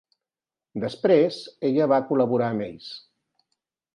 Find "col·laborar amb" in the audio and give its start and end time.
2.09-2.65